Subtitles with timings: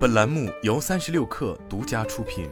[0.00, 2.48] 本栏目由三十六氪独家出品。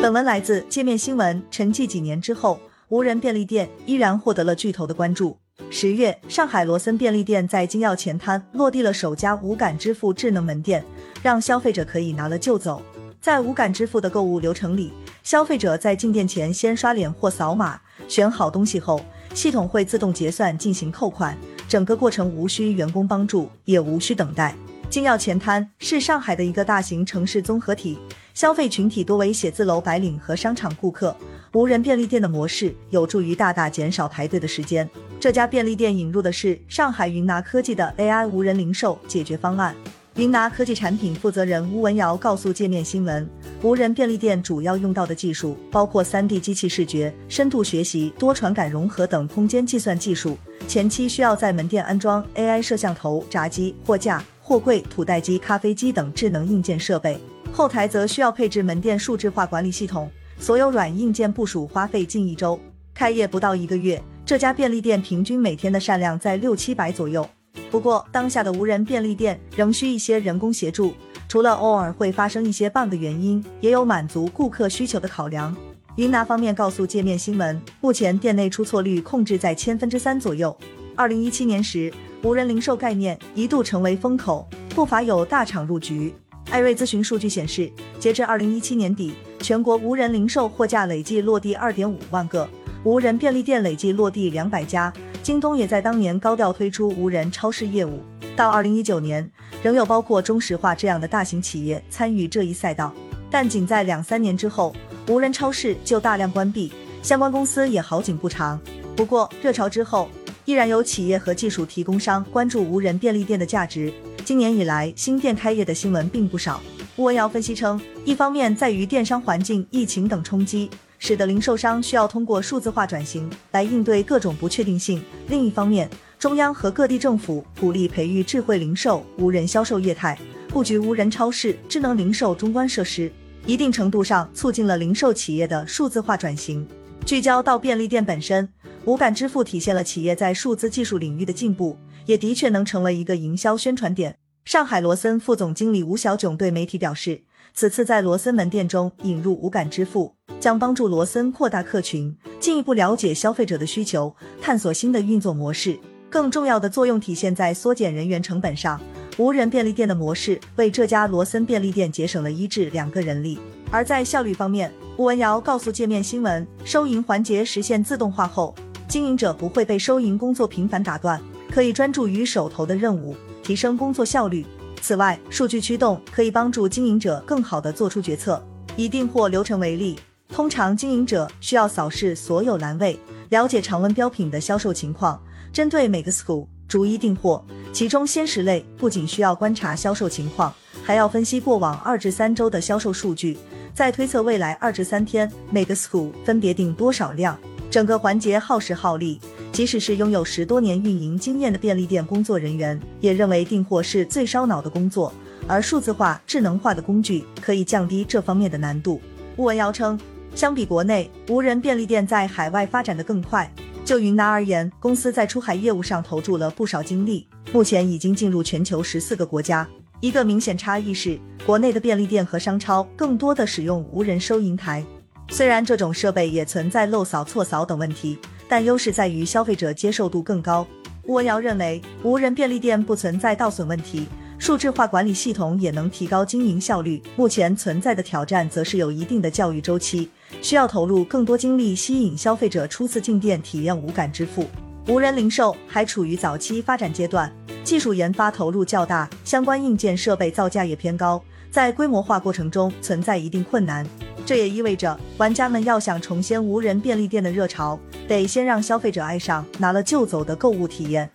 [0.00, 1.44] 本文来自界面新闻。
[1.50, 5.36] 沉寂几年之后，无人便利店依然获得了巨头的关注。
[5.68, 10.82] 十月，上海罗森便利店在金耀前滩落地了首家无感支付智能门店，
[11.22, 12.80] 让消费者可以拿了就走。
[13.20, 18.98] 在无感支付的购物流程里，消费者在进店前先刷脸或扫码，选好东西后，
[19.34, 21.36] 系统会自动结算进行扣款。
[21.74, 24.54] 整个过程无需员工帮助，也无需等待。
[24.88, 27.98] 金耀前滩是上海的一个大型城市综合体，
[28.32, 31.16] 消费群体多为写字楼白领和商场顾客。
[31.52, 34.88] 无人便利店的模式有助于大大减少排队的时间。
[35.18, 39.74] 这家便利店引入的是上海云拿科技的 AI 无人零售解决方案。
[40.14, 43.28] 云拿科技产品负责人吴文瑶告诉界面新闻，
[43.62, 50.38] 无人便利店主要用到的技术包括 3D 机器视觉、深度学习、多传感融合等空间计算技术。
[50.66, 57.18] 前期需要在门店安装 AI 摄像头、闸机、货架、货柜、土袋机、咖啡机等智能硬件设备，
[57.52, 62.58] 后台则需要配置门店数字化管理系统，所有软硬件部署花费近一周。
[62.92, 67.28] 开业不到一个月，这家便利店平均每天的善量在六七百左右。
[67.70, 70.94] 不过，当下的无人便利店仍需一些人工协助，
[71.28, 75.54] 除了偶尔会发生一些 bug 的原因，也有满足顾客需求的考量。
[75.96, 80.56] 云拿方面告诉界面新闻，目前店内出错率控制在千分之三左右。
[80.96, 81.92] 二零一七年时，
[82.24, 86.12] 无人零售概念一度成为风口，不乏有大厂入局。
[86.50, 92.48] 艾瑞咨询数据显示，截至二零一七年底，全国无人零售货架累计落地二点五万个，
[92.82, 94.92] 无人便利店累计落地两百家。
[95.22, 98.00] 京东也在当年高调推出无人超市业务，
[98.34, 99.30] 到二零一九年，
[99.62, 102.92] 仍有包括中石化这样的大型企业参与这一赛道，
[103.30, 104.74] 但仅在两三年之后，
[105.06, 108.58] 无人超市就大量关闭，相关公司也好景不长。
[108.96, 110.08] 不过热潮之后，
[110.46, 113.92] 依然有企业和技术提供商关注无人便利店的价值。
[114.24, 116.60] 今年以来，新店开业的新闻并不少。
[116.96, 120.70] 吴文瑶分析称，一方面在于电商环境、疫情等冲击。
[120.96, 125.02] 使得零售商需要通过数字化转型来应对各种不确定性。
[125.28, 130.18] 另一方面，中央和各地政府鼓励培育智慧零售、无人销售业态，
[130.48, 133.12] 布局无人超市、智能零售终端设施，
[133.46, 136.66] 一定程度上促进了零售企业的数字化转型。
[137.04, 138.48] 聚焦到便利店本身，
[138.84, 144.16] 无感支付体现了企业在数字技术领域的进步，也的确能成为一个营销宣传点。
[144.44, 147.22] 上海罗森副总经理吴小炯对媒体表示。
[147.56, 155.78] 此次在罗森门店中引入无感支付，将帮助罗森扩大客群，进一步了解消费者的需求，探索新的运作模式。
[156.10, 158.80] 更重要的作用体现在缩减人员成本上。
[159.16, 163.38] 无人便利店的模式为这家罗森便利店节省了一至两个人力。
[163.70, 168.54] 而在效率方面，吴文瑶告诉界面新闻，收银环节实现自动化后，
[168.88, 171.20] 经营者不会被收银工作频繁打断，
[171.50, 174.44] 可以专注于手头的任务，提升工作效率。
[174.80, 178.44] 此外，数据驱动可以帮助经营者更好地做出决策。
[178.76, 179.96] 以订货流程为例，
[180.28, 182.98] 通常经营者需要扫视所有栏位，
[183.28, 185.22] 了解常温标品的销售情况。
[185.52, 190.52] 针对每个 SKU 逐一订货，其中鲜食类不仅需要观察销售情况，
[190.82, 193.36] 还要分析过往二至三周的销售数据，
[193.74, 197.38] 再推测未来二至三天每个 school 分别订多少量。
[197.70, 199.20] 整个环节耗时耗力。
[199.50, 205.14] 即使是拥有十多年运营经验的便利店工作人员，也认为订货是最烧脑的工作，
[205.46, 209.00] 而数字化、智能化的工具可以降低这方面的难度。
[209.36, 209.96] 吴文瑶称，
[210.34, 213.48] 相比国内，无人便利店在海外发展的更快。
[213.84, 219.68] 就云南而言，公司在出海业务上投注了不少精力，目前已经进入全球十四个国家。
[220.00, 224.84] 一个明显差异是，国内的便利店和商超更多的使用无人收银台，
[225.28, 228.18] 虽然这种设备也存在漏扫、错扫等问题。
[228.46, 230.66] 但优势在于消费者接受度更高。
[231.06, 234.06] 吴文瑶认为，无人便利店不存在盗损问题，
[234.38, 237.02] 数字化管理系统也能提高经营效率。
[237.16, 240.10] 目前存在的挑战则是有一定的教育周期，
[240.42, 244.46] 需要投入更多精力吸引消费者初次进店体验无感支付。
[244.86, 253.86] 无人零售还处于早期发展阶段，技术研发投入较大，相关硬件设备造价也偏高，在规模化过程中存在一定困难。
[254.26, 261.10] 这也意味着，玩家们要想重掀无人便利店的热潮，得先让消费者爱上拿了就走的购物体验。